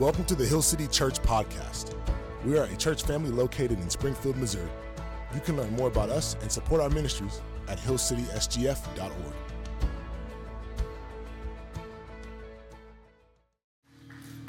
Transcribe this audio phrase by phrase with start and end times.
[0.00, 1.94] Welcome to the Hill City Church Podcast.
[2.44, 4.68] We are a church family located in Springfield, Missouri.
[5.32, 9.12] You can learn more about us and support our ministries at hillcitysgf.org.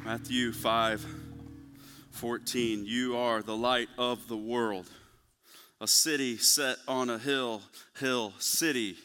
[0.03, 1.05] Matthew 5
[2.09, 2.85] 14.
[2.88, 4.89] You are the light of the world.
[5.80, 7.62] A city set on a hill,
[7.99, 8.98] hill, city.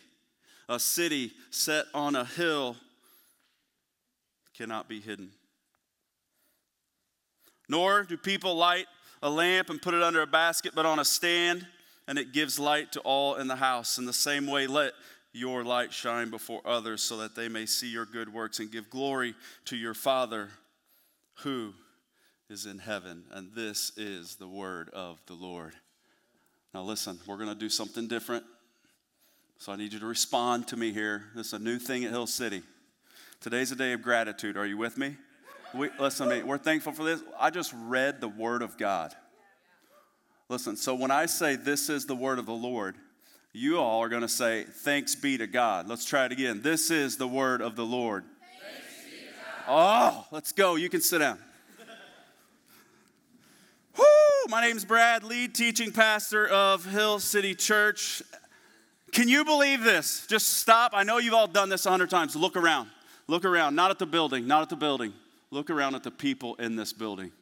[0.70, 2.76] A city set on a hill
[4.56, 5.32] cannot be hidden.
[7.70, 8.86] Nor do people light
[9.22, 11.64] a lamp and put it under a basket, but on a stand,
[12.08, 13.96] and it gives light to all in the house.
[13.96, 14.92] In the same way, let
[15.32, 18.90] your light shine before others so that they may see your good works and give
[18.90, 20.48] glory to your Father
[21.44, 21.72] who
[22.48, 23.22] is in heaven.
[23.30, 25.74] And this is the word of the Lord.
[26.74, 28.44] Now, listen, we're going to do something different.
[29.58, 31.26] So I need you to respond to me here.
[31.36, 32.62] This is a new thing at Hill City.
[33.40, 34.56] Today's a day of gratitude.
[34.56, 35.14] Are you with me?
[35.72, 37.22] We, listen to me, we're thankful for this.
[37.38, 39.14] I just read the Word of God.
[40.48, 42.96] Listen, so when I say this is the Word of the Lord,
[43.52, 45.86] you all are going to say, Thanks be to God.
[45.86, 46.60] Let's try it again.
[46.62, 48.24] This is the Word of the Lord.
[49.68, 50.74] Oh, let's go.
[50.74, 51.38] You can sit down.
[53.96, 54.04] Woo!
[54.48, 58.22] My name's Brad, lead teaching pastor of Hill City Church.
[59.12, 60.26] Can you believe this?
[60.26, 60.92] Just stop.
[60.94, 62.34] I know you've all done this a hundred times.
[62.34, 62.88] Look around.
[63.28, 63.76] Look around.
[63.76, 65.12] Not at the building, not at the building.
[65.50, 67.32] Look around at the people in this building.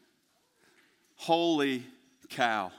[1.17, 1.85] Holy
[2.31, 2.73] cow.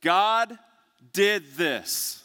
[0.00, 0.58] God
[1.12, 2.22] did this.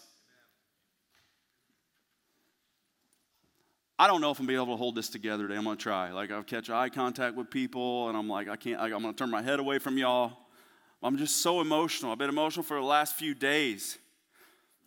[3.97, 5.57] I don't know if I'm gonna be able to hold this together today.
[5.57, 6.11] I'm gonna try.
[6.11, 8.79] Like I'll catch eye contact with people, and I'm like, I can't.
[8.79, 10.37] I'm gonna turn my head away from y'all.
[11.03, 12.11] I'm just so emotional.
[12.11, 13.97] I've been emotional for the last few days.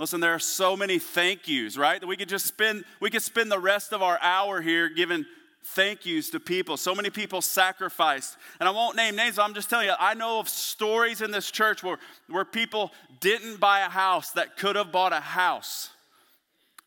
[0.02, 2.00] Listen, there are so many thank yous, right?
[2.00, 5.24] That we could just spend, we could spend the rest of our hour here giving
[5.62, 6.76] thank yous to people.
[6.76, 8.36] So many people sacrificed.
[8.58, 11.52] And I won't name names, I'm just telling you, I know of stories in this
[11.52, 12.90] church where, where people
[13.20, 15.90] didn't buy a house that could have bought a house.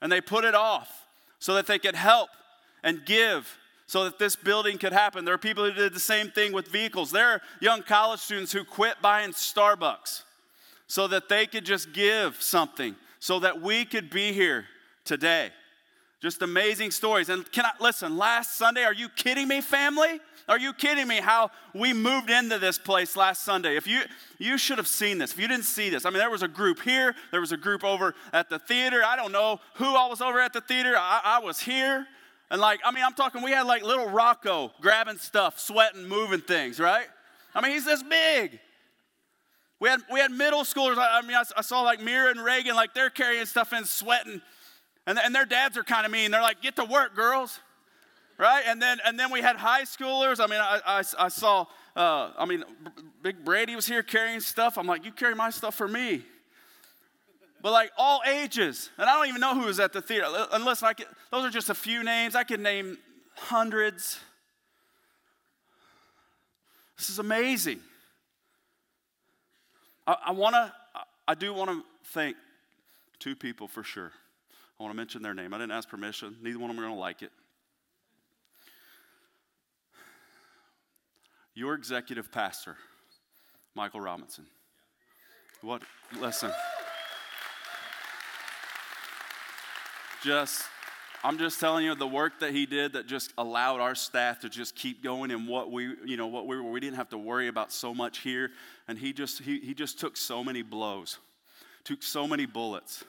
[0.02, 1.06] And they put it off
[1.40, 2.28] so that they could help
[2.84, 3.58] and give
[3.88, 5.24] so that this building could happen.
[5.24, 7.12] There are people who did the same thing with vehicles.
[7.12, 10.24] There are young college students who quit buying Starbucks
[10.88, 14.66] so that they could just give something so that we could be here
[15.04, 15.50] today.
[16.22, 17.28] Just amazing stories.
[17.28, 20.20] And can I listen, last Sunday, are you kidding me, family?
[20.48, 23.78] Are you kidding me how we moved into this place last Sunday?
[23.78, 24.02] If you
[24.38, 25.32] you should have seen this.
[25.32, 27.58] If you didn't see this, I mean there was a group here, there was a
[27.58, 29.02] group over at the theater.
[29.04, 30.94] I don't know who all was over at the theater.
[30.96, 32.06] I, I was here.
[32.52, 36.42] And like, I mean, I'm talking, we had like little Rocco grabbing stuff, sweating, moving
[36.42, 37.08] things, right?
[37.56, 38.60] I mean, he's this big.
[39.80, 40.98] We had, we had middle schoolers.
[40.98, 43.86] I, I mean, I, I, saw like Mira and Reagan, like they're carrying stuff and
[43.86, 44.42] sweating.
[45.06, 46.32] And, and their dads are kind of mean.
[46.32, 47.60] They're like, get to work, girls.
[48.38, 48.64] Right?
[48.66, 50.40] And then, and then we had high schoolers.
[50.40, 51.66] I mean, I, I, I saw,
[51.96, 52.64] uh, I mean,
[53.22, 54.78] Big Brady was here carrying stuff.
[54.78, 56.24] I'm like, you carry my stuff for me.
[57.62, 58.90] But like all ages.
[58.98, 60.28] And I don't even know who was at the theater.
[60.52, 62.36] Unless I could, those are just a few names.
[62.36, 62.98] I could name
[63.36, 64.20] hundreds.
[66.98, 67.80] This is amazing.
[70.08, 70.74] I, I want to,
[71.28, 72.36] I do want to thank
[73.20, 74.12] two people for sure.
[74.80, 75.54] I want to mention their name.
[75.54, 76.36] I didn't ask permission.
[76.42, 77.32] Neither one of them are going to like it.
[81.54, 82.76] Your executive pastor,
[83.76, 84.46] Michael Robinson.
[85.62, 85.82] What?
[86.20, 86.52] Listen.
[90.22, 90.64] Just
[91.26, 94.50] I'm just telling you the work that he did that just allowed our staff to
[94.50, 97.18] just keep going and what we, you know, what we were, we didn't have to
[97.18, 98.52] worry about so much here.
[98.88, 101.18] And he just, he, he just took so many blows,
[101.84, 103.04] took so many bullets.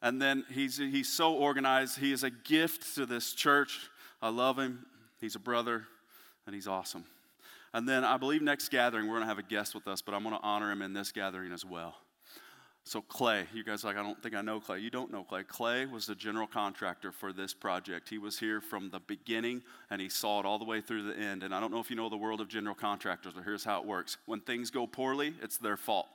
[0.00, 1.98] And then he's, he's so organized.
[1.98, 3.90] He is a gift to this church.
[4.22, 4.86] I love him.
[5.20, 5.84] He's a brother
[6.46, 7.04] and he's awesome.
[7.74, 10.14] And then I believe next gathering, we're going to have a guest with us, but
[10.14, 11.96] I'm going to honor him in this gathering as well.
[12.86, 14.78] So, Clay, you guys like, I don't think I know Clay.
[14.78, 15.42] You don't know Clay.
[15.42, 18.10] Clay was the general contractor for this project.
[18.10, 21.18] He was here from the beginning and he saw it all the way through the
[21.18, 21.42] end.
[21.42, 23.80] And I don't know if you know the world of general contractors, but here's how
[23.80, 26.08] it works when things go poorly, it's their fault.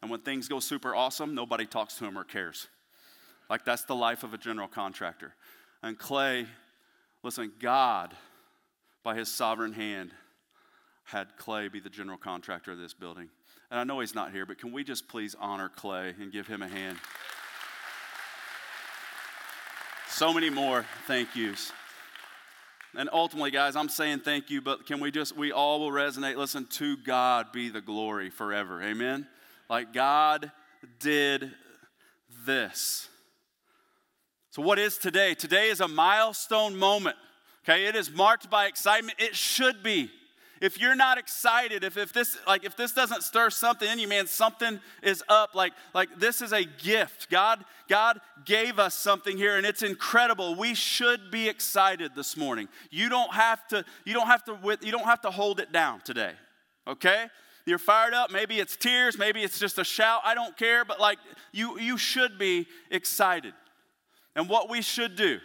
[0.00, 2.68] And when things go super awesome, nobody talks to him or cares.
[3.50, 5.34] Like, that's the life of a general contractor.
[5.82, 6.46] And Clay,
[7.22, 8.14] listen, God,
[9.02, 10.12] by his sovereign hand,
[11.04, 13.28] had Clay be the general contractor of this building.
[13.70, 16.46] And I know he's not here, but can we just please honor Clay and give
[16.46, 16.98] him a hand?
[20.08, 21.72] So many more thank yous.
[22.96, 26.36] And ultimately, guys, I'm saying thank you, but can we just, we all will resonate.
[26.36, 28.80] Listen, to God be the glory forever.
[28.80, 29.26] Amen?
[29.68, 30.52] Like God
[31.00, 31.50] did
[32.46, 33.08] this.
[34.50, 35.34] So, what is today?
[35.34, 37.16] Today is a milestone moment
[37.64, 39.18] Okay, it is marked by excitement.
[39.18, 40.10] It should be.
[40.64, 44.08] If you're not excited, if, if this like if this doesn't stir something in you,
[44.08, 45.54] man, something is up.
[45.54, 47.28] Like, like this is a gift.
[47.28, 50.54] God, God gave us something here, and it's incredible.
[50.54, 52.68] We should be excited this morning.
[52.90, 56.00] You don't have to, you don't have to you don't have to hold it down
[56.00, 56.32] today.
[56.86, 57.26] Okay?
[57.66, 58.30] You're fired up.
[58.30, 60.22] Maybe it's tears, maybe it's just a shout.
[60.24, 61.18] I don't care, but like
[61.52, 63.52] you, you should be excited.
[64.34, 65.40] And what we should do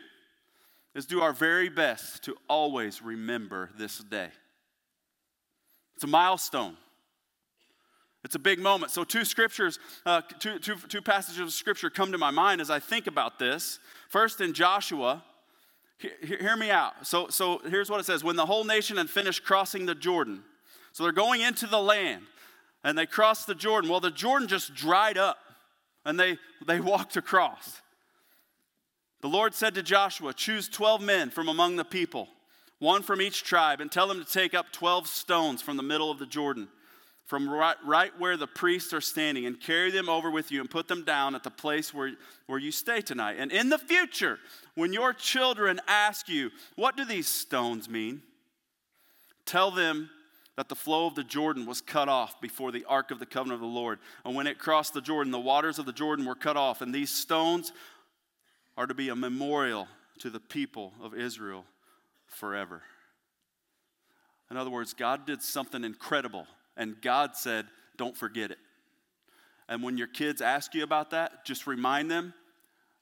[0.95, 4.29] is do our very best to always remember this day.
[5.99, 6.77] It's a milestone.
[8.23, 8.93] It's a big moment.
[8.93, 12.69] So, two scriptures, uh, two, two, two passages of scripture come to my mind as
[12.69, 13.79] I think about this.
[14.07, 15.21] First, in Joshua,
[15.97, 17.05] he, hear me out.
[17.05, 20.41] So, so, here's what it says When the whole nation had finished crossing the Jordan,
[20.93, 22.23] so they're going into the land
[22.85, 23.89] and they crossed the Jordan.
[23.89, 25.37] Well, the Jordan just dried up
[26.05, 27.81] and they, they walked across.
[29.19, 32.29] The Lord said to Joshua, Choose 12 men from among the people,
[32.79, 36.09] one from each tribe, and tell them to take up 12 stones from the middle
[36.09, 36.69] of the Jordan,
[37.25, 40.69] from right, right where the priests are standing, and carry them over with you and
[40.69, 42.13] put them down at the place where,
[42.47, 43.35] where you stay tonight.
[43.37, 44.39] And in the future,
[44.75, 48.21] when your children ask you, What do these stones mean?
[49.45, 50.09] Tell them
[50.55, 53.55] that the flow of the Jordan was cut off before the ark of the covenant
[53.55, 53.99] of the Lord.
[54.25, 56.81] And when it crossed the Jordan, the waters of the Jordan were cut off.
[56.81, 57.71] And these stones
[58.75, 59.87] are to be a memorial
[60.19, 61.65] to the people of Israel
[62.39, 62.81] forever.
[64.49, 68.57] In other words, God did something incredible, and God said, Don't forget it.
[69.67, 72.33] And when your kids ask you about that, just remind them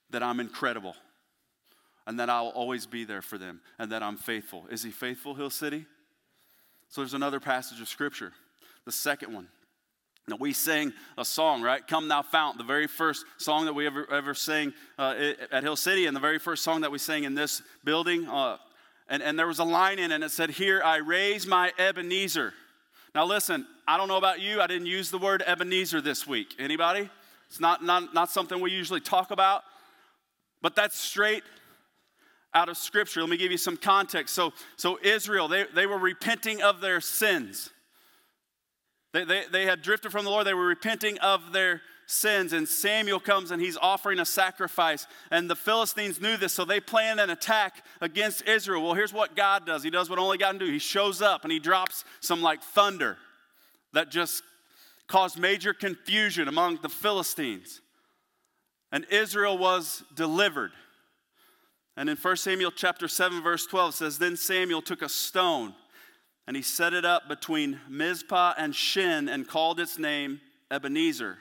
[0.09, 0.95] that I'm incredible
[2.05, 4.65] and that I'll always be there for them and that I'm faithful.
[4.69, 5.85] Is He faithful, Hill City?
[6.89, 8.33] So there's another passage of scripture,
[8.85, 9.47] the second one.
[10.29, 11.85] Now, we sang a song, right?
[11.85, 15.15] Come Thou Fount, the very first song that we ever, ever sang uh,
[15.53, 18.27] at Hill City, and the very first song that we sang in this building.
[18.27, 18.57] Uh,
[19.09, 21.71] and, and there was a line in it, and it said, Here I raise my
[21.77, 22.53] Ebenezer.
[23.15, 26.55] Now, listen, I don't know about you, I didn't use the word Ebenezer this week.
[26.59, 27.09] Anybody?
[27.47, 29.63] It's not, not, not something we usually talk about,
[30.61, 31.43] but that's straight
[32.53, 33.21] out of Scripture.
[33.21, 34.35] Let me give you some context.
[34.35, 37.69] So, so Israel, they, they were repenting of their sins.
[39.13, 42.53] They, they, they had drifted from the Lord, they were repenting of their sins.
[42.53, 45.05] And Samuel comes and he's offering a sacrifice.
[45.29, 48.81] And the Philistines knew this, so they planned an attack against Israel.
[48.81, 50.71] Well, here's what God does He does what only God can do.
[50.71, 53.17] He shows up and he drops some like thunder
[53.93, 54.41] that just
[55.07, 57.81] caused major confusion among the Philistines.
[58.91, 60.71] And Israel was delivered.
[61.95, 65.73] And in 1 Samuel chapter 7 verse 12 says then Samuel took a stone
[66.45, 70.39] and he set it up between Mizpah and Shen and called its name
[70.71, 71.37] Ebenezer.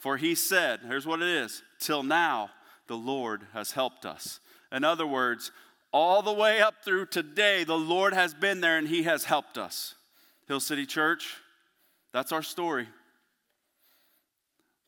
[0.00, 2.50] For he said, here's what it is, till now
[2.88, 4.40] the Lord has helped us.
[4.72, 5.52] In other words,
[5.92, 9.58] all the way up through today, the Lord has been there and he has helped
[9.58, 9.94] us.
[10.48, 11.36] Hill City Church,
[12.14, 12.88] that's our story.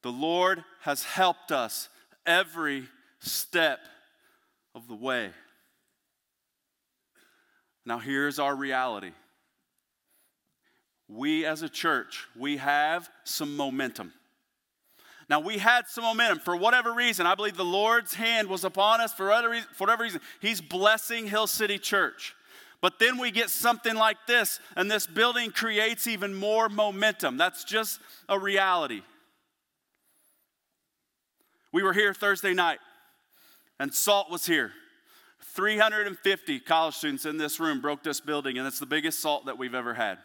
[0.03, 1.91] The Lord has helped us
[2.25, 2.89] every
[3.21, 3.81] step
[4.75, 5.31] of the way.
[7.85, 9.13] Now, here's our reality.
[11.07, 14.13] We as a church, we have some momentum.
[15.33, 17.25] Now, we had some momentum for whatever reason.
[17.25, 20.21] I believe the Lord's hand was upon us for, reason, for whatever reason.
[20.43, 22.35] He's blessing Hill City Church.
[22.83, 27.39] But then we get something like this, and this building creates even more momentum.
[27.39, 29.01] That's just a reality.
[31.73, 32.81] We were here Thursday night
[33.81, 34.73] and Salt was here.
[35.55, 39.57] 350 college students in this room broke this building, and it's the biggest salt that
[39.57, 40.19] we've ever had.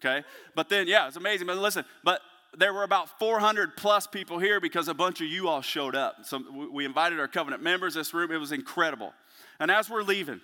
[0.00, 0.26] Okay?
[0.54, 1.46] But then, yeah, it's amazing.
[1.46, 2.22] But listen, but
[2.58, 6.24] there were about 400 plus people here because a bunch of you all showed up.
[6.24, 8.30] So we invited our covenant members this room.
[8.30, 9.12] It was incredible.
[9.60, 10.40] And as we're leaving,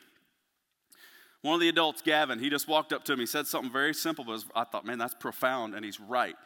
[1.42, 4.24] one of the adults, Gavin, he just walked up to me, said something very simple,
[4.24, 6.36] but I thought, man, that's profound, and he's right.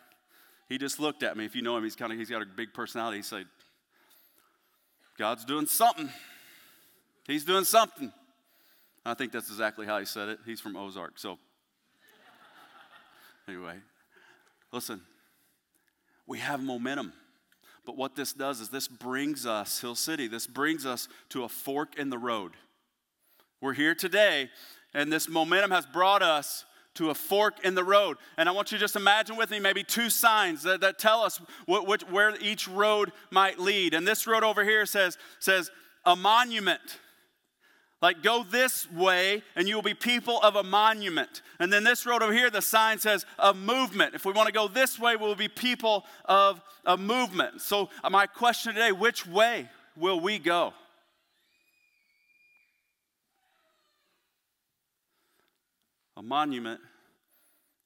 [0.68, 1.44] He just looked at me.
[1.44, 3.18] If you know him, he's kind of he's got a big personality.
[3.18, 3.44] He said,
[5.18, 6.08] God's doing something.
[7.26, 8.12] He's doing something.
[9.04, 10.38] I think that's exactly how he said it.
[10.44, 11.18] He's from Ozark.
[11.18, 11.38] So,
[13.48, 13.76] anyway,
[14.72, 15.00] listen,
[16.26, 17.12] we have momentum.
[17.84, 21.48] But what this does is this brings us, Hill City, this brings us to a
[21.48, 22.52] fork in the road.
[23.60, 24.50] We're here today,
[24.92, 26.64] and this momentum has brought us
[26.94, 28.16] to a fork in the road.
[28.36, 31.20] And I want you to just imagine with me maybe two signs that, that tell
[31.20, 33.94] us what, which, where each road might lead.
[33.94, 35.70] And this road over here says, says
[36.04, 36.98] a monument.
[38.02, 41.40] Like, go this way and you will be people of a monument.
[41.58, 44.14] And then this road over here, the sign says a movement.
[44.14, 47.62] If we want to go this way, we'll be people of a movement.
[47.62, 50.74] So, uh, my question today which way will we go?
[56.18, 56.80] A monument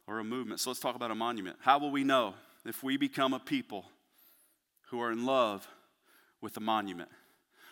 [0.07, 0.59] or a movement.
[0.61, 1.57] So let's talk about a monument.
[1.61, 2.35] How will we know
[2.67, 3.85] if we become a people
[4.89, 5.69] who are in love
[6.41, 7.09] with a monument?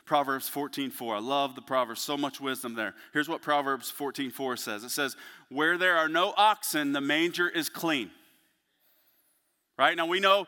[0.09, 1.17] Proverbs 14:4.
[1.17, 2.95] I love the Proverbs, so much wisdom there.
[3.12, 4.83] Here's what Proverbs 14:4 says.
[4.83, 5.17] It says,
[5.50, 8.11] "Where there are no oxen, the manger is clean."
[9.77, 9.95] Right?
[9.95, 10.47] Now we know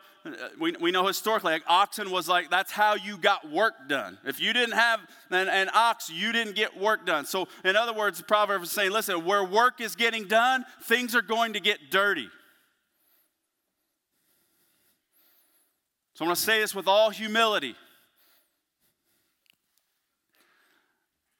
[0.59, 4.17] we, we know historically like oxen was like that's how you got work done.
[4.25, 4.99] If you didn't have
[5.29, 7.25] an, an ox, you didn't get work done.
[7.25, 11.15] So in other words, the proverb is saying, listen, where work is getting done, things
[11.15, 12.29] are going to get dirty.
[16.15, 17.75] So I'm going to say this with all humility.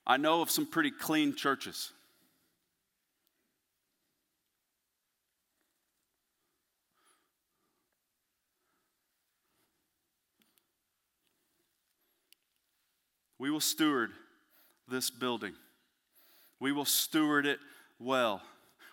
[0.06, 1.92] I know of some pretty clean churches.
[13.38, 14.12] We will steward
[14.88, 15.54] this building.
[16.60, 17.58] We will steward it
[18.00, 18.44] well.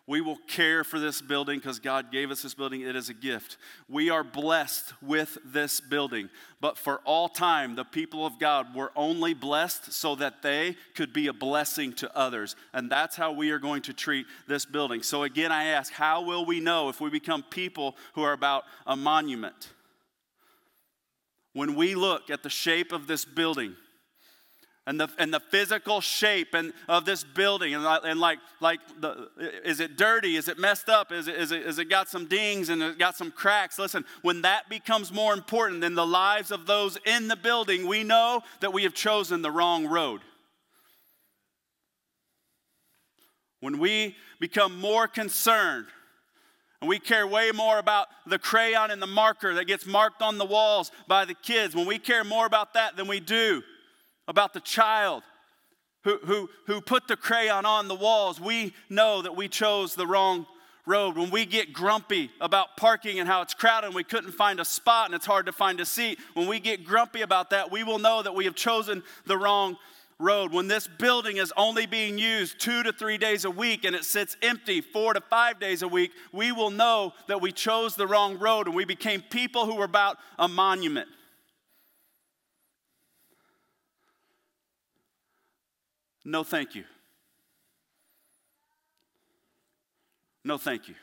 [0.09, 2.81] We will care for this building because God gave us this building.
[2.81, 3.59] It is a gift.
[3.91, 6.31] We are blessed with this building.
[6.63, 11.13] But for all time, the people of God were only blessed so that they could
[11.13, 12.57] be a blessing to others.
[12.73, 15.03] And that's how we are going to treat this building.
[15.03, 18.65] So, again, I ask, how will we know if we become people who are about
[18.87, 19.75] a monument?
[21.53, 23.77] When we look at the shape of this building,
[24.89, 27.75] and the, and the physical shape and, of this building.
[27.75, 29.29] And, and like, like the,
[29.63, 30.35] is it dirty?
[30.35, 31.13] Is it messed up?
[31.13, 33.79] Is it, is, it, is it got some dings and it got some cracks?
[33.79, 38.03] Listen when that becomes more important than the lives of those in the building we
[38.03, 40.23] know that we have chosen the wrong road.
[43.61, 45.85] When we become more concerned
[46.81, 50.39] and we care way more about the crayon and the marker that gets marked on
[50.39, 53.63] the walls by the kids when we care more about that than we do
[54.29, 55.25] about the child
[56.05, 60.07] who, who, who put the crayon on the walls, we know that we chose the
[60.07, 60.47] wrong
[60.87, 61.17] road.
[61.17, 64.65] When we get grumpy about parking and how it's crowded and we couldn't find a
[64.65, 67.83] spot and it's hard to find a seat, when we get grumpy about that, we
[67.83, 69.77] will know that we have chosen the wrong
[70.19, 70.53] road.
[70.53, 74.05] When this building is only being used two to three days a week and it
[74.05, 78.07] sits empty four to five days a week, we will know that we chose the
[78.07, 81.09] wrong road and we became people who were about a monument.
[86.29, 86.85] No, thank you.
[90.45, 90.95] No, thank you.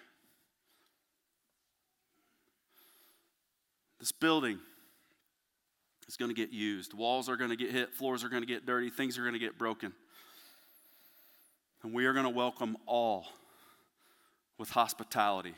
[4.00, 4.60] This building
[6.08, 6.94] is going to get used.
[6.94, 9.34] Walls are going to get hit, floors are going to get dirty, things are going
[9.34, 9.94] to get broken.
[11.82, 13.26] And we are going to welcome all
[14.60, 15.56] with hospitality.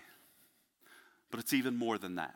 [1.30, 2.36] But it's even more than that.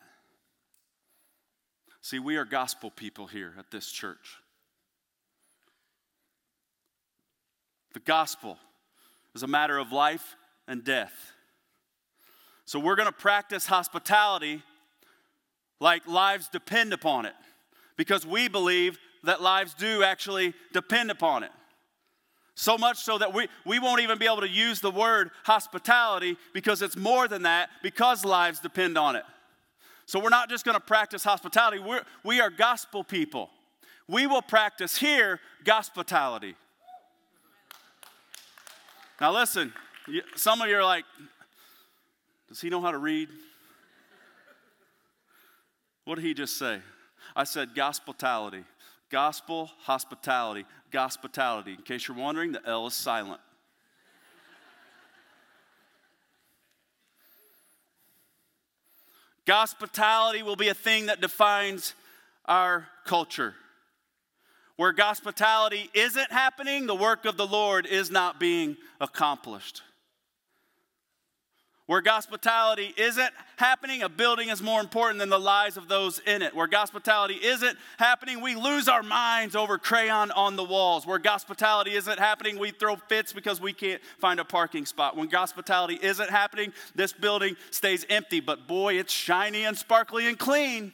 [2.01, 4.41] See, we are gospel people here at this church.
[7.93, 8.57] The gospel
[9.35, 10.35] is a matter of life
[10.67, 11.33] and death.
[12.65, 14.63] So we're going to practice hospitality
[15.79, 17.33] like lives depend upon it
[17.97, 21.51] because we believe that lives do actually depend upon it.
[22.55, 26.37] So much so that we, we won't even be able to use the word hospitality
[26.53, 29.23] because it's more than that because lives depend on it.
[30.05, 33.49] So we're not just going to practice hospitality, we're, we are gospel people.
[34.07, 36.55] We will practice here hospitality.
[39.21, 39.71] Now, listen,
[40.35, 41.05] some of you are like,
[42.49, 43.29] does he know how to read?
[46.05, 46.79] What did he just say?
[47.35, 48.63] I said hospitality.
[49.11, 51.73] Gospel, hospitality, hospitality.
[51.73, 53.39] In case you're wondering, the L is silent.
[59.47, 61.93] Hospitality will be a thing that defines
[62.45, 63.53] our culture.
[64.81, 69.83] Where hospitality isn't happening, the work of the Lord is not being accomplished.
[71.85, 76.41] Where hospitality isn't happening, a building is more important than the lives of those in
[76.41, 76.55] it.
[76.55, 81.05] Where hospitality isn't happening, we lose our minds over crayon on the walls.
[81.05, 85.15] Where hospitality isn't happening, we throw fits because we can't find a parking spot.
[85.15, 90.39] When hospitality isn't happening, this building stays empty, but boy, it's shiny and sparkly and
[90.39, 90.91] clean.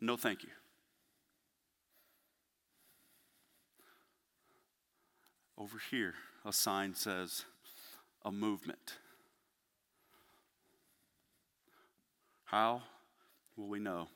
[0.00, 0.50] No, thank you.
[5.56, 6.14] Over here,
[6.44, 7.44] a sign says,
[8.24, 8.98] a movement.
[12.44, 12.82] How
[13.56, 14.08] will we know?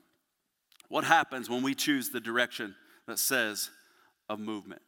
[0.87, 2.75] What happens when we choose the direction
[3.07, 3.69] that says
[4.29, 4.81] a movement?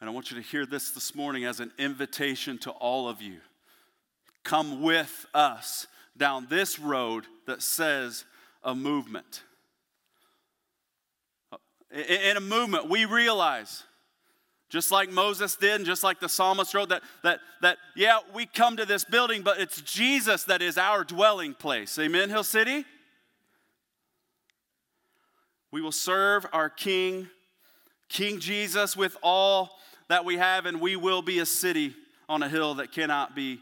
[0.00, 3.20] And I want you to hear this this morning as an invitation to all of
[3.20, 3.38] you.
[4.44, 5.86] Come with us
[6.16, 8.24] down this road that says
[8.62, 9.42] a movement.
[11.90, 13.84] In a movement, we realize,
[14.68, 18.46] just like Moses did, and just like the psalmist wrote, that, that, that yeah, we
[18.46, 21.98] come to this building, but it's Jesus that is our dwelling place.
[21.98, 22.84] Amen, Hill City?
[25.70, 27.28] We will serve our King,
[28.08, 29.78] King Jesus, with all
[30.08, 31.94] that we have, and we will be a city
[32.28, 33.60] on a hill that cannot be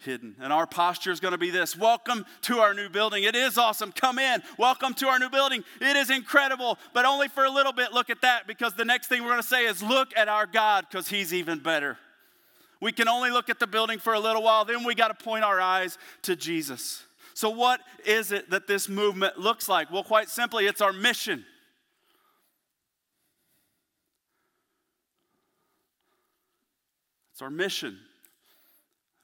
[0.00, 0.34] hidden.
[0.40, 3.24] And our posture is going to be this Welcome to our new building.
[3.24, 3.92] It is awesome.
[3.92, 4.42] Come in.
[4.58, 5.62] Welcome to our new building.
[5.80, 7.92] It is incredible, but only for a little bit.
[7.92, 10.46] Look at that because the next thing we're going to say is look at our
[10.46, 11.98] God because he's even better.
[12.80, 15.24] We can only look at the building for a little while, then we got to
[15.24, 17.04] point our eyes to Jesus.
[17.34, 19.90] So, what is it that this movement looks like?
[19.90, 21.44] Well, quite simply, it's our mission.
[27.32, 27.98] It's our mission.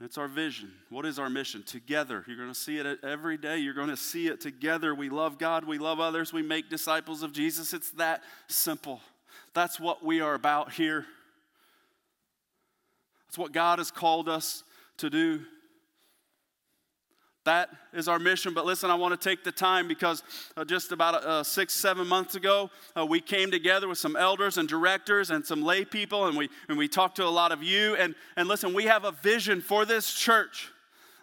[0.00, 0.70] It's our vision.
[0.90, 1.62] What is our mission?
[1.62, 2.22] Together.
[2.26, 3.58] You're going to see it every day.
[3.58, 4.94] You're going to see it together.
[4.94, 5.64] We love God.
[5.64, 6.32] We love others.
[6.32, 7.72] We make disciples of Jesus.
[7.72, 9.00] It's that simple.
[9.54, 11.06] That's what we are about here.
[13.26, 14.64] That's what God has called us
[14.98, 15.40] to do.
[17.46, 18.54] That is our mission.
[18.54, 20.24] But listen, I want to take the time because
[20.56, 24.58] uh, just about uh, six, seven months ago, uh, we came together with some elders
[24.58, 27.62] and directors and some lay people, and we, and we talked to a lot of
[27.62, 27.94] you.
[27.94, 30.72] And, and listen, we have a vision for this church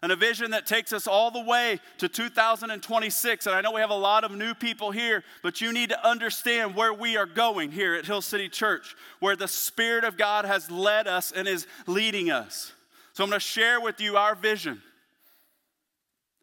[0.01, 3.45] and a vision that takes us all the way to 2026.
[3.45, 6.07] And I know we have a lot of new people here, but you need to
[6.07, 10.45] understand where we are going here at Hill City Church, where the Spirit of God
[10.45, 12.71] has led us and is leading us.
[13.11, 14.81] So I'm going to share with you our vision.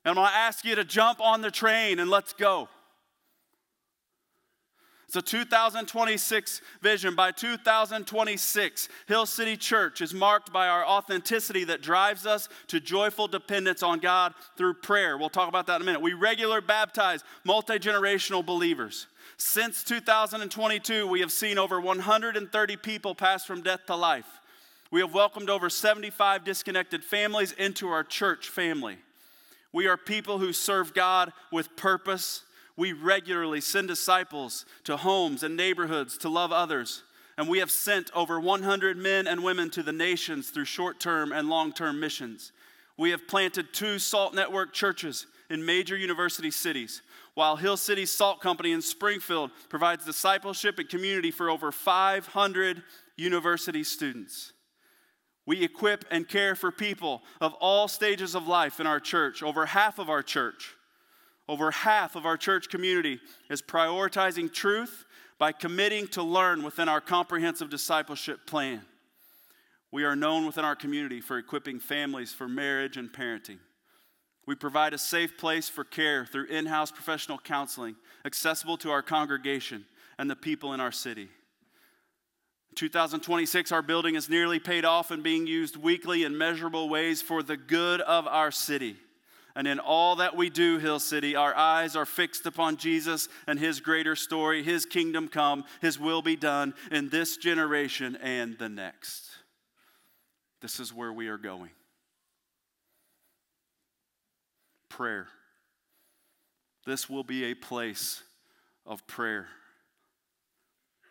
[0.05, 2.69] And I'm going to ask you to jump on the train and let's go.
[5.11, 7.17] It's a 2026 vision.
[7.17, 13.27] By 2026, Hill City Church is marked by our authenticity that drives us to joyful
[13.27, 15.19] dependence on God through prayer.
[15.19, 16.01] We'll talk about that in a minute.
[16.01, 19.09] We regularly baptize multi generational believers.
[19.37, 24.29] Since 2022, we have seen over 130 people pass from death to life.
[24.93, 28.99] We have welcomed over 75 disconnected families into our church family.
[29.73, 32.43] We are people who serve God with purpose.
[32.77, 37.03] We regularly send disciples to homes and neighborhoods to love others.
[37.39, 41.33] And we have sent over 100 men and women to the nations through short term
[41.33, 42.53] and long term missions.
[42.97, 47.03] We have planted two Salt Network churches in major university cities,
[47.35, 52.83] while Hill City Salt Company in Springfield provides discipleship and community for over 500
[53.17, 54.53] university students.
[55.51, 59.43] We equip and care for people of all stages of life in our church.
[59.43, 60.77] Over half of our church,
[61.49, 63.19] over half of our church community
[63.51, 65.05] is prioritizing truth
[65.41, 68.83] by committing to learn within our comprehensive discipleship plan.
[69.91, 73.59] We are known within our community for equipping families for marriage and parenting.
[74.47, 79.03] We provide a safe place for care through in house professional counseling, accessible to our
[79.03, 79.85] congregation
[80.17, 81.29] and the people in our city.
[82.81, 87.43] 2026, our building is nearly paid off and being used weekly in measurable ways for
[87.43, 88.97] the good of our city.
[89.55, 93.59] And in all that we do, Hill City, our eyes are fixed upon Jesus and
[93.59, 98.71] his greater story, his kingdom come, his will be done in this generation and the
[98.71, 99.29] next.
[100.63, 101.73] This is where we are going.
[104.89, 105.27] Prayer.
[106.87, 108.23] This will be a place
[108.87, 109.49] of prayer.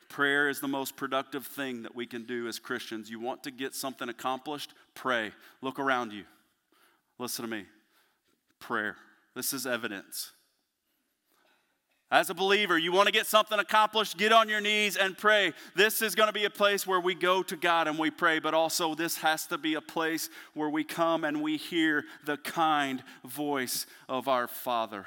[0.10, 3.10] Prayer is the most productive thing that we can do as Christians.
[3.10, 4.74] You want to get something accomplished?
[4.96, 5.32] Pray.
[5.62, 6.24] Look around you.
[7.20, 7.66] Listen to me.
[8.60, 8.96] Prayer.
[9.36, 10.32] This is evidence.
[12.12, 15.54] As a believer, you want to get something accomplished, get on your knees and pray.
[15.76, 18.40] This is going to be a place where we go to God and we pray,
[18.40, 22.38] but also this has to be a place where we come and we hear the
[22.38, 25.06] kind voice of our Father.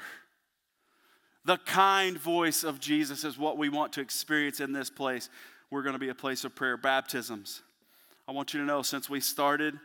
[1.45, 5.29] The kind voice of Jesus is what we want to experience in this place.
[5.69, 6.77] We're going to be a place of prayer.
[6.77, 7.61] Baptisms.
[8.27, 9.77] I want you to know since we started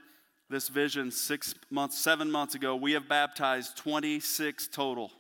[0.49, 5.11] this vision six months, seven months ago, we have baptized 26 total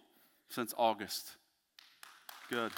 [0.48, 1.32] since August.
[2.48, 2.72] Good.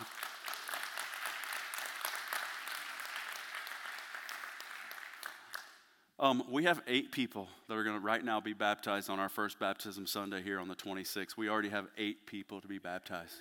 [6.20, 9.30] Um, we have eight people that are going to right now be baptized on our
[9.30, 11.38] first baptism Sunday here on the 26th.
[11.38, 13.32] We already have eight people to be baptized.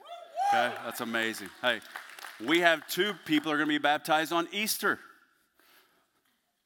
[0.48, 1.50] Okay, that's amazing.
[1.62, 1.82] Hey,
[2.40, 4.98] we have two people are going to be baptized on Easter.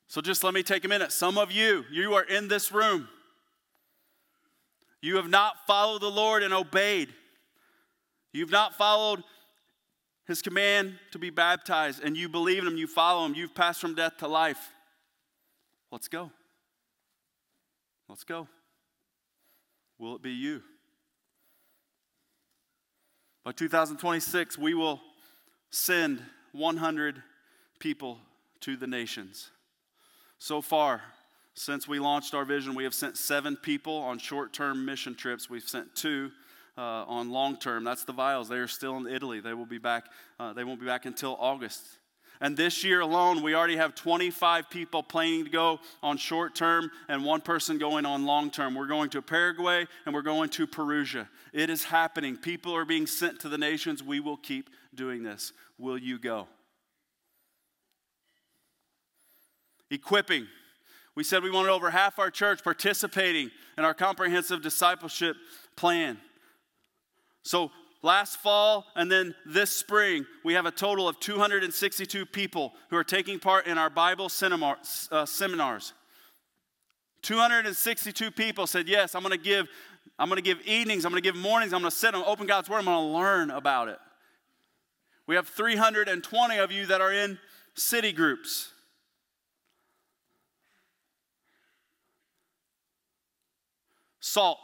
[0.07, 1.11] So just let me take a minute.
[1.11, 3.09] Some of you, you are in this room.
[5.01, 7.09] You have not followed the Lord and obeyed.
[8.33, 9.23] You've not followed
[10.27, 13.81] his command to be baptized, and you believe in him, you follow him, you've passed
[13.81, 14.72] from death to life.
[15.93, 16.31] Let's go.
[18.09, 18.47] Let's go.
[19.99, 20.63] Will it be you?
[23.43, 24.99] By 2026, we will
[25.69, 26.19] send
[26.53, 27.21] 100
[27.77, 28.17] people
[28.61, 29.51] to the nations.
[30.39, 31.03] So far,
[31.53, 35.47] since we launched our vision, we have sent seven people on short term mission trips.
[35.47, 36.31] We've sent two
[36.75, 37.83] uh, on long term.
[37.83, 38.49] That's the Vials.
[38.49, 39.41] They are still in Italy.
[39.41, 40.05] They will be back.
[40.39, 41.83] Uh, they won't be back until August.
[42.41, 46.91] And this year alone, we already have 25 people planning to go on short term
[47.07, 48.75] and one person going on long term.
[48.75, 51.29] We're going to Paraguay and we're going to Perugia.
[51.53, 52.35] It is happening.
[52.35, 54.03] People are being sent to the nations.
[54.03, 55.53] We will keep doing this.
[55.77, 56.47] Will you go?
[59.89, 60.47] Equipping.
[61.15, 65.37] We said we wanted over half our church participating in our comprehensive discipleship
[65.75, 66.17] plan.
[67.43, 67.71] So
[68.03, 73.03] Last fall and then this spring, we have a total of 262 people who are
[73.03, 75.93] taking part in our Bible uh, seminars.
[77.21, 79.67] 262 people said, Yes, I'm going to give.
[80.19, 82.23] I'm going to give evenings, I'm going to give mornings, I'm going to sit and
[82.25, 83.97] open God's Word, I'm going to learn about it.
[85.25, 87.39] We have 320 of you that are in
[87.73, 88.69] city groups.
[94.19, 94.59] Salt.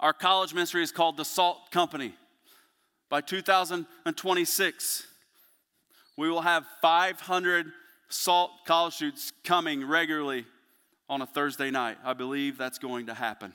[0.00, 2.14] Our college ministry is called the Salt Company.
[3.08, 5.06] By 2026,
[6.16, 7.66] we will have 500
[8.08, 10.44] SALT college students coming regularly
[11.08, 11.98] on a Thursday night.
[12.04, 13.52] I believe that's going to happen.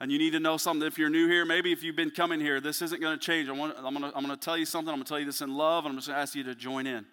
[0.00, 0.86] And you need to know something.
[0.86, 3.48] If you're new here, maybe if you've been coming here, this isn't going to change.
[3.48, 4.90] I want, I'm going to tell you something.
[4.90, 6.44] I'm going to tell you this in love, and I'm just going to ask you
[6.44, 7.06] to join in.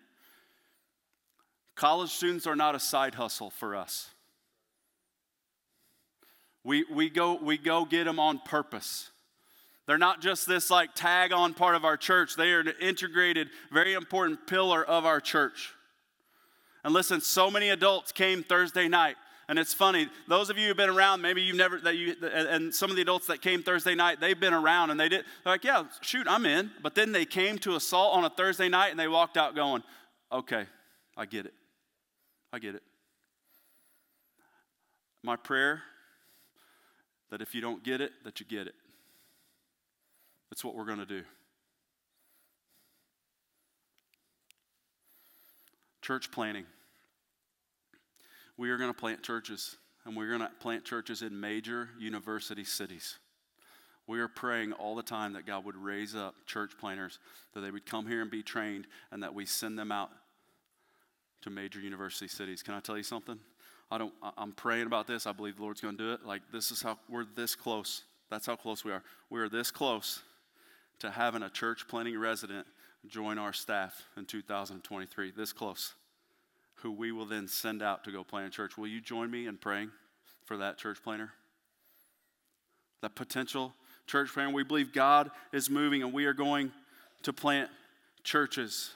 [1.76, 4.10] College students are not a side hustle for us.
[6.64, 9.10] We, we, go, we go get them on purpose.
[9.88, 13.50] They're not just this like tag on part of our church, they are an integrated,
[13.72, 15.74] very important pillar of our church.
[16.84, 19.16] And listen, so many adults came Thursday night.
[19.48, 22.74] And it's funny, those of you who've been around, maybe you've never, that you, and
[22.74, 25.54] some of the adults that came Thursday night, they've been around and they did, they're
[25.54, 26.72] like, yeah, shoot, I'm in.
[26.82, 29.84] But then they came to assault on a Thursday night and they walked out going,
[30.32, 30.68] okay,
[31.18, 31.54] I get it.
[32.54, 32.84] I get it.
[35.22, 35.82] My prayer
[37.32, 38.76] that if you don't get it, that you get it.
[40.50, 41.24] That's what we're going to do.
[46.02, 46.66] Church planting.
[48.58, 52.66] We are going to plant churches, and we're going to plant churches in major university
[52.66, 53.18] cities.
[54.08, 57.18] We are praying all the time that God would raise up church planters,
[57.54, 60.10] that they would come here and be trained, and that we send them out
[61.44, 62.62] to major university cities.
[62.62, 63.40] Can I tell you something?
[63.92, 65.28] I don't, I'm praying about this.
[65.28, 66.26] I believe the Lord's going to do it.
[66.26, 68.04] Like, this is how we're this close.
[68.30, 69.04] That's how close we are.
[69.30, 70.24] We are this close
[71.00, 72.66] to having a church planting resident
[73.08, 75.32] join our staff in 2023.
[75.32, 75.94] This close.
[76.76, 78.78] Who we will then send out to go plant a church.
[78.78, 79.92] Will you join me in praying
[80.46, 81.32] for that church planter?
[83.02, 83.74] That potential
[84.08, 84.54] church planter.
[84.54, 86.72] We believe God is moving and we are going
[87.24, 87.70] to plant
[88.24, 88.92] churches.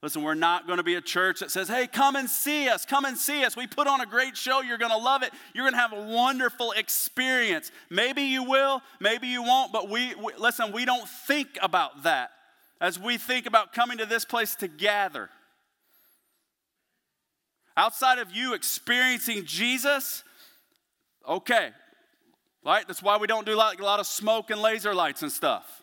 [0.00, 2.86] Listen, we're not going to be a church that says, hey, come and see us,
[2.86, 3.56] come and see us.
[3.56, 4.60] We put on a great show.
[4.60, 5.32] You're going to love it.
[5.54, 7.72] You're going to have a wonderful experience.
[7.90, 12.30] Maybe you will, maybe you won't, but we, we, listen, we don't think about that
[12.80, 15.30] as we think about coming to this place to gather.
[17.76, 20.22] Outside of you experiencing Jesus,
[21.28, 21.70] okay,
[22.64, 22.86] right?
[22.86, 25.82] That's why we don't do like a lot of smoke and laser lights and stuff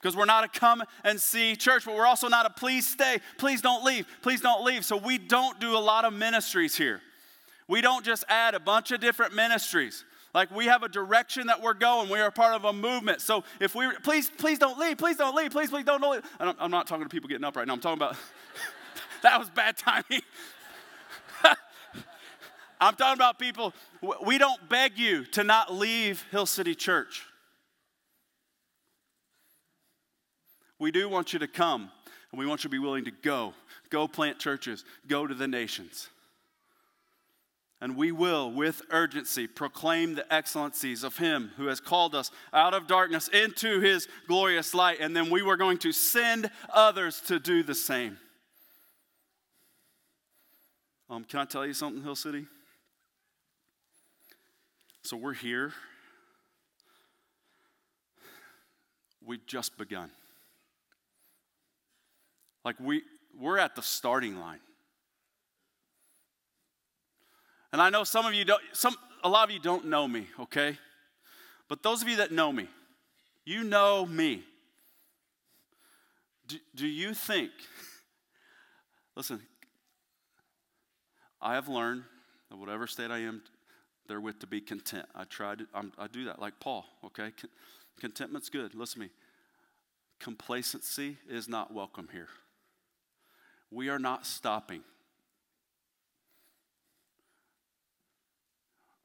[0.00, 3.18] because we're not a come and see church, but we're also not a please stay,
[3.36, 4.84] please don't leave, please don't leave.
[4.84, 7.00] So we don't do a lot of ministries here.
[7.66, 10.04] We don't just add a bunch of different ministries.
[10.34, 12.10] Like we have a direction that we're going.
[12.10, 13.20] We are part of a movement.
[13.20, 16.22] So if we please, please don't leave, please don't leave, please, please don't leave.
[16.38, 17.72] I'm not talking to people getting up right now.
[17.72, 18.16] I'm talking about
[19.22, 20.22] that was bad timing.
[22.80, 23.74] I'm talking about people.
[24.24, 27.24] We don't beg you to not leave Hill City Church.
[30.78, 31.90] We do want you to come,
[32.30, 33.54] and we want you to be willing to go.
[33.90, 36.08] Go plant churches, go to the nations.
[37.80, 42.74] And we will, with urgency, proclaim the excellencies of Him who has called us out
[42.74, 44.98] of darkness into His glorious light.
[45.00, 48.18] And then we were going to send others to do the same.
[51.08, 52.46] Um, can I tell you something, Hill City?
[55.02, 55.72] So we're here.
[59.24, 60.10] We've just begun.
[62.64, 63.02] Like we,
[63.38, 64.60] we're at the starting line.
[67.72, 70.26] And I know some of you don't, some, a lot of you don't know me,
[70.40, 70.78] okay?
[71.68, 72.66] But those of you that know me,
[73.44, 74.42] you know me.
[76.46, 77.50] Do, do you think,
[79.16, 79.40] listen,
[81.40, 82.04] I have learned
[82.50, 83.42] that whatever state I am
[84.08, 85.06] therewith to be content.
[85.14, 87.32] I try to, I'm, i do that like Paul, okay?
[88.00, 88.74] Contentment's good.
[88.74, 89.10] Listen to me.
[90.18, 92.28] Complacency is not welcome here.
[93.70, 94.82] We are not stopping.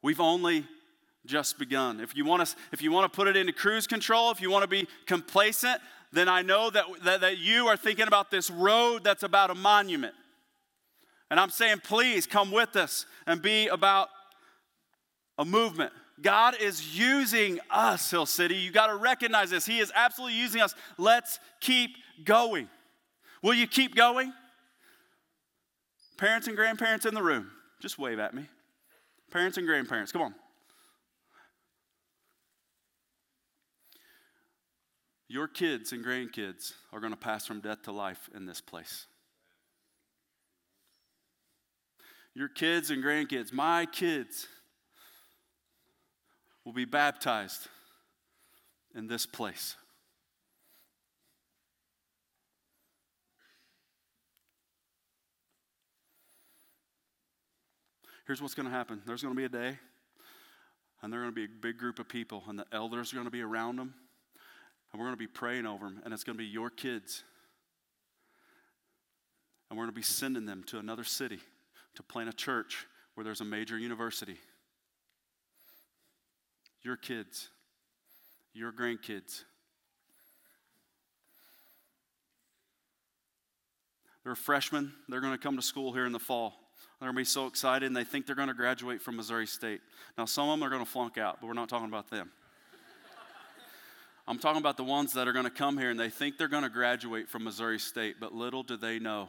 [0.01, 0.65] We've only
[1.25, 1.99] just begun.
[1.99, 4.51] If you want to, if you want to put it into cruise control, if you
[4.51, 5.79] want to be complacent,
[6.11, 9.55] then I know that, that, that you are thinking about this road that's about a
[9.55, 10.13] monument.
[11.31, 14.09] And I'm saying, please come with us and be about
[15.37, 15.91] a movement.
[16.21, 18.55] God is using us, Hill City.
[18.55, 19.65] You got to recognize this.
[19.65, 20.75] He is absolutely using us.
[20.97, 21.91] Let's keep
[22.23, 22.69] going.
[23.41, 24.31] Will you keep going?
[26.17, 27.49] Parents and grandparents in the room,
[27.81, 28.45] just wave at me.
[29.31, 30.35] Parents and grandparents, come on.
[35.27, 39.07] Your kids and grandkids are going to pass from death to life in this place.
[42.35, 44.47] Your kids and grandkids, my kids,
[46.63, 47.67] will be baptized
[48.95, 49.75] in this place.
[58.25, 59.77] Here's what's going to happen there's going to be a day,
[61.01, 63.27] and there's going to be a big group of people, and the elders are going
[63.27, 63.93] to be around them,
[64.91, 67.23] and we're going to be praying over them, and it's going to be your kids.
[69.69, 71.39] And we're going to be sending them to another city
[71.95, 74.37] to plant a church where there's a major university
[76.83, 77.47] your kids,
[78.53, 79.43] your grandkids.
[84.23, 84.93] They're freshmen.
[85.07, 86.62] They're going to come to school here in the fall.
[87.03, 89.45] They're going to be so excited and they think they're going to graduate from Missouri
[89.45, 89.81] State.
[90.17, 92.31] Now, some of them are going to flunk out, but we're not talking about them.
[94.27, 96.47] I'm talking about the ones that are going to come here and they think they're
[96.47, 99.27] going to graduate from Missouri State, but little do they know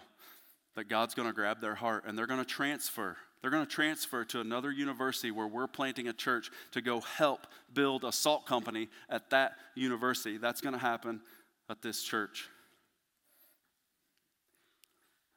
[0.76, 3.70] that God's going to grab their heart and they're going to transfer they're going to
[3.70, 8.46] transfer to another university where we're planting a church to go help build a salt
[8.46, 10.38] company at that university.
[10.38, 11.20] That's going to happen
[11.68, 12.48] at this church.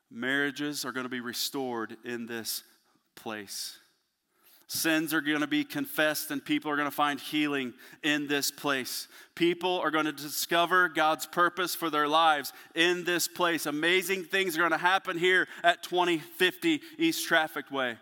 [0.10, 2.64] Marriages are going to be restored in this
[3.16, 3.78] place.
[4.70, 8.52] Sins are going to be confessed, and people are going to find healing in this
[8.52, 9.08] place.
[9.34, 13.66] People are going to discover God's purpose for their lives in this place.
[13.66, 17.98] Amazing things are going to happen here at 2050 East Trafficway.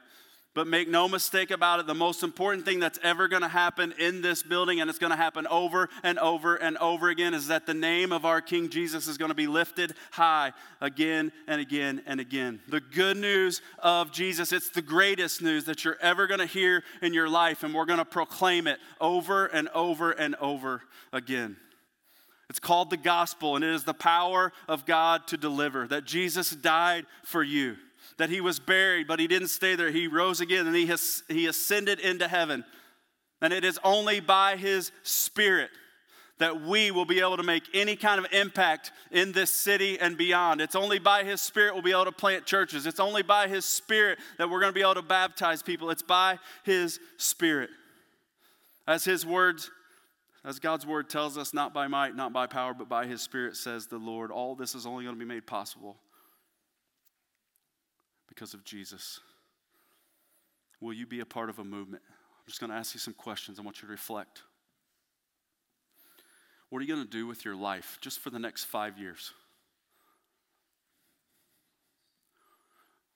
[0.56, 3.94] But make no mistake about it, the most important thing that's ever going to happen
[4.00, 7.48] in this building, and it's going to happen over and over and over again, is
[7.48, 11.60] that the name of our King Jesus is going to be lifted high again and
[11.60, 12.62] again and again.
[12.70, 16.84] The good news of Jesus, it's the greatest news that you're ever going to hear
[17.02, 21.58] in your life, and we're going to proclaim it over and over and over again.
[22.50, 26.52] It's called the gospel, and it is the power of God to deliver, that Jesus
[26.52, 27.76] died for you
[28.18, 29.92] that he was buried, but he didn't stay there.
[29.92, 32.64] He rose again and he, has, he ascended into heaven.
[33.42, 35.70] And it is only by his spirit
[36.38, 40.18] that we will be able to make any kind of impact in this city and
[40.18, 40.60] beyond.
[40.60, 42.86] It's only by His Spirit we'll be able to plant churches.
[42.86, 45.90] It's only by His Spirit that we're going to be able to baptize people.
[45.92, 47.70] It's by His Spirit.
[48.86, 49.72] As His words,
[50.44, 53.56] as God's word tells us, not by might, not by power, but by His Spirit,
[53.56, 55.96] says the Lord, all this is only going to be made possible
[58.36, 59.22] because of Jesus?
[60.82, 62.04] Will you be a part of a movement?
[62.08, 63.58] I'm just going to ask you some questions.
[63.58, 64.44] I want you to reflect.
[66.70, 69.32] What are you going to do with your life just for the next five years?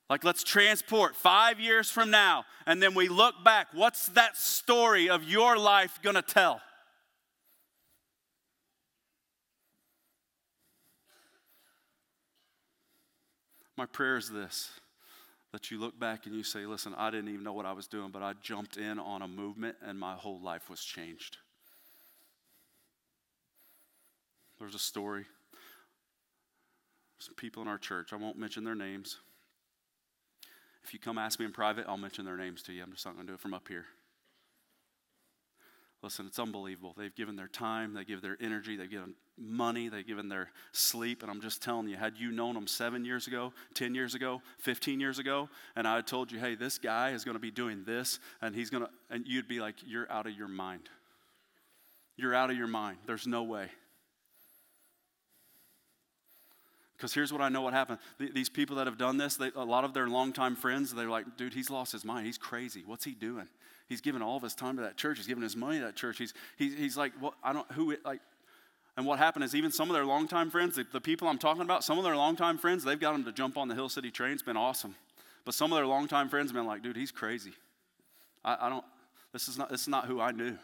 [0.09, 3.67] Like, let's transport five years from now, and then we look back.
[3.73, 6.61] What's that story of your life going to tell?
[13.77, 14.71] My prayer is this
[15.51, 17.87] that you look back and you say, listen, I didn't even know what I was
[17.87, 21.37] doing, but I jumped in on a movement and my whole life was changed.
[24.59, 25.25] There's a story.
[27.19, 29.17] Some people in our church, I won't mention their names.
[30.83, 32.83] If you come ask me in private, I'll mention their names to you.
[32.83, 33.85] I'm just not going to do it from up here.
[36.01, 36.93] Listen, it's unbelievable.
[36.97, 41.21] They've given their time, they give their energy, they've given money, they've given their sleep.
[41.21, 44.41] And I'm just telling you, had you known them seven years ago, 10 years ago,
[44.59, 47.51] 15 years ago, and I had told you, hey, this guy is going to be
[47.51, 50.89] doing this, and he's going to, and you'd be like, you're out of your mind.
[52.17, 52.97] You're out of your mind.
[53.05, 53.69] There's no way.
[56.97, 57.99] Because here's what I know what happened.
[58.17, 61.37] These people that have done this, they, a lot of their longtime friends, they're like,
[61.37, 62.25] dude, he's lost his mind.
[62.25, 62.83] He's crazy.
[62.85, 63.47] What's he doing?
[63.87, 65.17] He's given all of his time to that church.
[65.17, 66.17] He's given his money to that church.
[66.17, 68.19] He's, he's, he's like, well, I don't, who, like,
[68.97, 71.61] and what happened is, even some of their longtime friends, the, the people I'm talking
[71.61, 74.11] about, some of their longtime friends, they've got them to jump on the Hill City
[74.11, 74.33] train.
[74.33, 74.95] It's been awesome.
[75.45, 77.53] But some of their longtime friends have been like, dude, he's crazy.
[78.43, 78.83] I, I don't,
[79.31, 80.57] this is, not, this is not who I knew.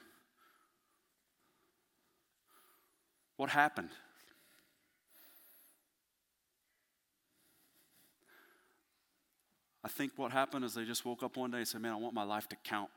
[3.38, 3.90] What happened?
[9.84, 11.96] I think what happened is they just woke up one day and said, Man, I
[11.96, 12.90] want my life to count.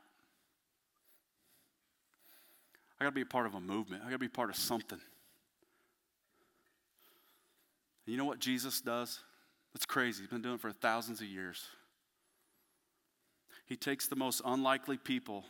[2.99, 4.01] I got to be a part of a movement.
[4.01, 4.99] I got to be part of something.
[8.09, 9.19] And you know what Jesus does?
[9.71, 10.23] That's crazy.
[10.23, 11.67] He's been doing it for thousands of years.
[13.67, 15.45] He takes the most unlikely people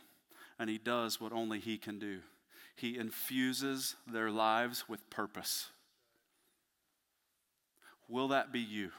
[0.58, 2.18] and he does what only he can do.
[2.76, 5.70] He infuses their lives with purpose.
[8.10, 8.90] Will that be you?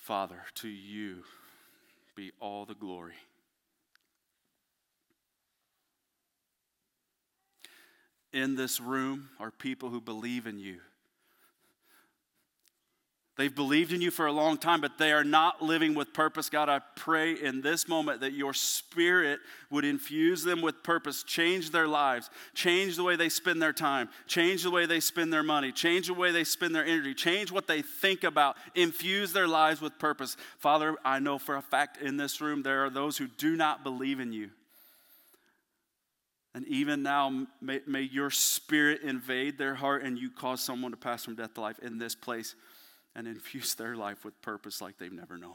[0.00, 1.24] Father, to you
[2.14, 3.16] be all the glory.
[8.32, 10.78] In this room are people who believe in you.
[13.40, 16.50] They've believed in you for a long time, but they are not living with purpose.
[16.50, 19.40] God, I pray in this moment that your spirit
[19.70, 24.10] would infuse them with purpose, change their lives, change the way they spend their time,
[24.26, 27.50] change the way they spend their money, change the way they spend their energy, change
[27.50, 30.36] what they think about, infuse their lives with purpose.
[30.58, 33.82] Father, I know for a fact in this room there are those who do not
[33.82, 34.50] believe in you.
[36.54, 40.96] And even now, may, may your spirit invade their heart and you cause someone to
[40.96, 42.54] pass from death to life in this place
[43.14, 45.54] and infuse their life with purpose like they've never known.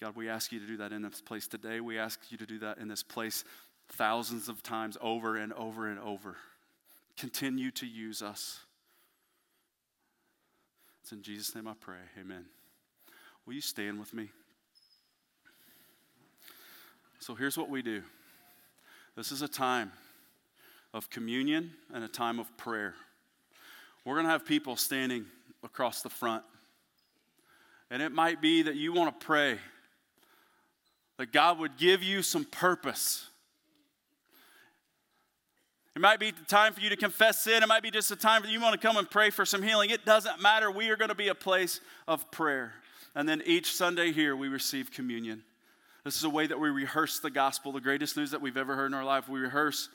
[0.00, 1.80] God, we ask you to do that in this place today.
[1.80, 3.44] We ask you to do that in this place
[3.88, 6.36] thousands of times over and over and over.
[7.16, 8.60] Continue to use us.
[11.02, 11.96] It's in Jesus' name I pray.
[12.20, 12.46] Amen.
[13.46, 14.28] Will you stand with me?
[17.18, 18.02] So here's what we do
[19.14, 19.92] this is a time
[20.94, 22.94] of communion and a time of prayer.
[24.04, 25.26] We're going to have people standing
[25.62, 26.42] across the front.
[27.90, 29.58] And it might be that you want to pray
[31.18, 33.26] that God would give you some purpose.
[35.94, 37.62] It might be the time for you to confess sin.
[37.62, 39.62] It might be just a time that you want to come and pray for some
[39.62, 39.90] healing.
[39.90, 40.70] It doesn't matter.
[40.70, 42.72] We are going to be a place of prayer.
[43.14, 45.42] And then each Sunday here, we receive communion.
[46.02, 48.74] This is a way that we rehearse the gospel, the greatest news that we've ever
[48.74, 49.28] heard in our life.
[49.28, 49.90] We rehearse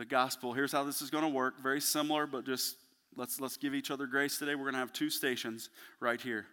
[0.00, 0.52] the gospel.
[0.52, 1.62] Here's how this is going to work.
[1.62, 2.76] Very similar, but just
[3.16, 4.54] let's, let's give each other grace today.
[4.54, 6.46] We're going to have two stations right here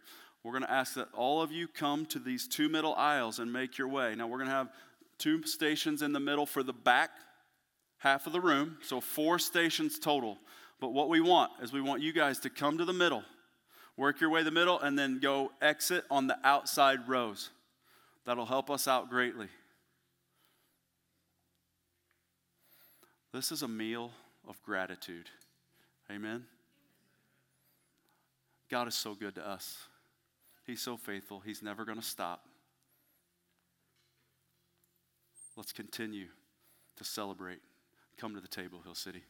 [0.48, 3.52] we're going to ask that all of you come to these two middle aisles and
[3.52, 4.16] make your way.
[4.16, 4.70] Now, we're going to have
[5.18, 7.10] two stations in the middle for the back
[7.98, 10.38] half of the room, so four stations total.
[10.80, 13.24] But what we want is we want you guys to come to the middle,
[13.98, 17.50] work your way the middle, and then go exit on the outside rows.
[18.26, 19.48] That'll help us out greatly.
[23.38, 24.10] This is a meal
[24.48, 25.30] of gratitude.
[26.10, 26.46] Amen.
[28.68, 29.78] God is so good to us.
[30.66, 32.46] He's so faithful, He's never going to stop.
[35.56, 36.30] Let's continue
[36.96, 37.60] to celebrate.
[38.18, 39.22] Come to the table, Hill City.